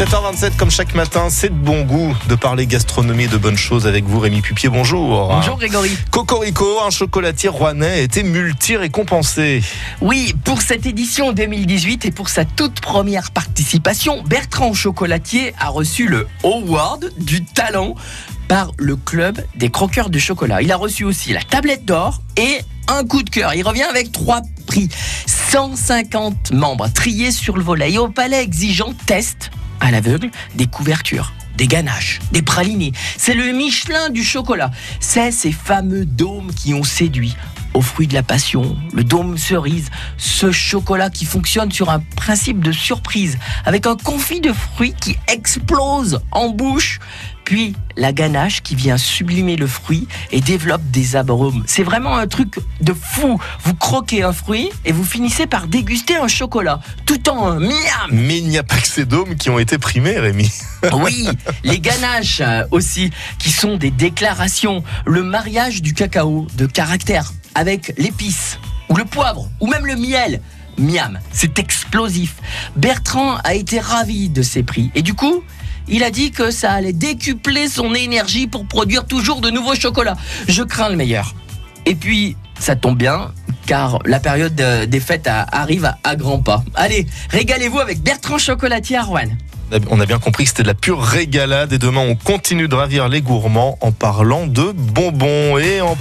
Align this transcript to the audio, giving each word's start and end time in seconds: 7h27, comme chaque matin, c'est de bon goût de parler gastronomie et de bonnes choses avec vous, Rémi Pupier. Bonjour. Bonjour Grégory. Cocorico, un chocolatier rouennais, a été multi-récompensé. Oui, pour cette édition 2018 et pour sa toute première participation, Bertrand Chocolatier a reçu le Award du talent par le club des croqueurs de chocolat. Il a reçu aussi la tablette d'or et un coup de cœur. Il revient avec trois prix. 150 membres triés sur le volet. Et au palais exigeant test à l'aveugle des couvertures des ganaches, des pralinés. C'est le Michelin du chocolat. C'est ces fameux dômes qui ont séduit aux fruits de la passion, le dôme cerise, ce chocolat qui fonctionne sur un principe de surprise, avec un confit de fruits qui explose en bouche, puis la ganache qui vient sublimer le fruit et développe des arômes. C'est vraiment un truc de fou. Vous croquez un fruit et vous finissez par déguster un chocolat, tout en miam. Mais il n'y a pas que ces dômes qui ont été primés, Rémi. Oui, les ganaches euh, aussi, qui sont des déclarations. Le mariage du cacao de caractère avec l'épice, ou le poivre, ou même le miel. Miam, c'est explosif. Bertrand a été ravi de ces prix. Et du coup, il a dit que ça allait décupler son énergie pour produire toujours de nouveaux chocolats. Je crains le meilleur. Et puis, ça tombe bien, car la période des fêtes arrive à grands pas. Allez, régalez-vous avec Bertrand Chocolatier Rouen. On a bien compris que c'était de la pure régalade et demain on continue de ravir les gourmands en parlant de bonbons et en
7h27, 0.00 0.56
comme 0.56 0.70
chaque 0.70 0.94
matin, 0.94 1.28
c'est 1.28 1.50
de 1.50 1.54
bon 1.54 1.82
goût 1.82 2.16
de 2.26 2.34
parler 2.34 2.66
gastronomie 2.66 3.24
et 3.24 3.28
de 3.28 3.36
bonnes 3.36 3.58
choses 3.58 3.86
avec 3.86 4.06
vous, 4.06 4.18
Rémi 4.18 4.40
Pupier. 4.40 4.70
Bonjour. 4.70 5.28
Bonjour 5.28 5.58
Grégory. 5.58 5.90
Cocorico, 6.10 6.80
un 6.82 6.88
chocolatier 6.88 7.50
rouennais, 7.50 7.90
a 7.90 7.98
été 7.98 8.22
multi-récompensé. 8.22 9.62
Oui, 10.00 10.34
pour 10.42 10.62
cette 10.62 10.86
édition 10.86 11.32
2018 11.32 12.06
et 12.06 12.12
pour 12.12 12.30
sa 12.30 12.46
toute 12.46 12.80
première 12.80 13.30
participation, 13.30 14.22
Bertrand 14.22 14.72
Chocolatier 14.72 15.52
a 15.60 15.68
reçu 15.68 16.08
le 16.08 16.26
Award 16.44 17.12
du 17.18 17.44
talent 17.44 17.94
par 18.48 18.72
le 18.78 18.96
club 18.96 19.44
des 19.56 19.68
croqueurs 19.68 20.08
de 20.08 20.18
chocolat. 20.18 20.62
Il 20.62 20.72
a 20.72 20.76
reçu 20.78 21.04
aussi 21.04 21.34
la 21.34 21.42
tablette 21.42 21.84
d'or 21.84 22.22
et 22.38 22.60
un 22.88 23.04
coup 23.04 23.22
de 23.22 23.28
cœur. 23.28 23.52
Il 23.52 23.68
revient 23.68 23.82
avec 23.82 24.12
trois 24.12 24.40
prix. 24.66 24.88
150 25.26 26.52
membres 26.52 26.88
triés 26.88 27.32
sur 27.32 27.58
le 27.58 27.62
volet. 27.62 27.92
Et 27.92 27.98
au 27.98 28.08
palais 28.08 28.42
exigeant 28.42 28.94
test 29.04 29.50
à 29.80 29.90
l'aveugle 29.90 30.30
des 30.54 30.66
couvertures 30.66 31.32
des 31.56 31.66
ganaches, 31.66 32.20
des 32.32 32.40
pralinés. 32.40 32.92
C'est 33.18 33.34
le 33.34 33.52
Michelin 33.52 34.08
du 34.08 34.24
chocolat. 34.24 34.70
C'est 34.98 35.30
ces 35.30 35.52
fameux 35.52 36.06
dômes 36.06 36.50
qui 36.54 36.72
ont 36.72 36.84
séduit 36.84 37.36
aux 37.74 37.82
fruits 37.82 38.06
de 38.06 38.14
la 38.14 38.22
passion, 38.22 38.76
le 38.92 39.04
dôme 39.04 39.38
cerise, 39.38 39.90
ce 40.16 40.50
chocolat 40.50 41.10
qui 41.10 41.24
fonctionne 41.24 41.70
sur 41.70 41.90
un 41.90 42.00
principe 42.16 42.60
de 42.60 42.72
surprise, 42.72 43.38
avec 43.64 43.86
un 43.86 43.96
confit 43.96 44.40
de 44.40 44.52
fruits 44.52 44.94
qui 45.00 45.16
explose 45.28 46.20
en 46.32 46.48
bouche, 46.48 46.98
puis 47.44 47.74
la 47.96 48.12
ganache 48.12 48.62
qui 48.62 48.76
vient 48.76 48.96
sublimer 48.96 49.56
le 49.56 49.66
fruit 49.66 50.06
et 50.30 50.40
développe 50.40 50.82
des 50.92 51.16
arômes. 51.16 51.64
C'est 51.66 51.82
vraiment 51.82 52.16
un 52.16 52.28
truc 52.28 52.54
de 52.80 52.92
fou. 52.92 53.40
Vous 53.64 53.74
croquez 53.74 54.22
un 54.22 54.32
fruit 54.32 54.70
et 54.84 54.92
vous 54.92 55.02
finissez 55.04 55.48
par 55.48 55.66
déguster 55.66 56.16
un 56.16 56.28
chocolat, 56.28 56.78
tout 57.06 57.28
en 57.28 57.58
miam. 57.58 57.72
Mais 58.12 58.38
il 58.38 58.46
n'y 58.46 58.56
a 58.56 58.62
pas 58.62 58.76
que 58.76 58.86
ces 58.86 59.04
dômes 59.04 59.34
qui 59.34 59.50
ont 59.50 59.58
été 59.58 59.78
primés, 59.78 60.18
Rémi. 60.18 60.48
Oui, 60.92 61.28
les 61.64 61.80
ganaches 61.80 62.40
euh, 62.40 62.64
aussi, 62.70 63.10
qui 63.38 63.50
sont 63.50 63.76
des 63.76 63.90
déclarations. 63.90 64.82
Le 65.04 65.22
mariage 65.22 65.82
du 65.82 65.92
cacao 65.92 66.46
de 66.56 66.66
caractère 66.66 67.32
avec 67.60 67.92
l'épice, 67.98 68.58
ou 68.88 68.96
le 68.96 69.04
poivre, 69.04 69.46
ou 69.60 69.66
même 69.66 69.84
le 69.84 69.94
miel. 69.94 70.40
Miam, 70.78 71.20
c'est 71.30 71.58
explosif. 71.58 72.36
Bertrand 72.74 73.36
a 73.44 73.54
été 73.54 73.78
ravi 73.80 74.30
de 74.30 74.40
ces 74.40 74.62
prix. 74.62 74.90
Et 74.94 75.02
du 75.02 75.12
coup, 75.12 75.44
il 75.86 76.02
a 76.02 76.10
dit 76.10 76.30
que 76.30 76.50
ça 76.50 76.72
allait 76.72 76.94
décupler 76.94 77.68
son 77.68 77.94
énergie 77.94 78.46
pour 78.46 78.64
produire 78.64 79.04
toujours 79.04 79.42
de 79.42 79.50
nouveaux 79.50 79.74
chocolats. 79.74 80.16
Je 80.48 80.62
crains 80.62 80.88
le 80.88 80.96
meilleur. 80.96 81.34
Et 81.84 81.94
puis, 81.94 82.34
ça 82.58 82.76
tombe 82.76 82.96
bien, 82.96 83.30
car 83.66 83.98
la 84.06 84.20
période 84.20 84.54
des 84.54 85.00
fêtes 85.00 85.28
arrive 85.28 85.92
à 86.02 86.16
grands 86.16 86.40
pas. 86.40 86.64
Allez, 86.74 87.06
régalez-vous 87.28 87.80
avec 87.80 88.00
Bertrand 88.00 88.38
Chocolatier 88.38 89.00
Rouen. 89.00 89.28
On 89.88 90.00
a 90.00 90.06
bien 90.06 90.18
compris 90.18 90.44
que 90.44 90.50
c'était 90.50 90.64
de 90.64 90.68
la 90.68 90.74
pure 90.74 91.00
régalade 91.00 91.72
et 91.72 91.78
demain 91.78 92.00
on 92.00 92.16
continue 92.16 92.66
de 92.66 92.74
ravir 92.74 93.08
les 93.08 93.22
gourmands 93.22 93.78
en 93.80 93.92
parlant 93.92 94.48
de 94.48 94.72
bonbons 94.72 95.58
et 95.58 95.80
en 95.80 95.94